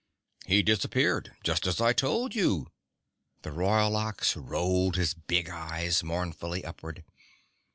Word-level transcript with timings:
"He 0.47 0.63
disappeared, 0.63 1.35
just 1.43 1.67
as 1.67 1.79
I 1.79 1.93
told 1.93 2.33
you." 2.33 2.71
The 3.43 3.51
Royal 3.51 3.95
Ox 3.95 4.35
rolled 4.35 4.95
his 4.95 5.13
big 5.13 5.47
eyes 5.47 6.03
mournfully 6.03 6.65
upward. 6.65 7.03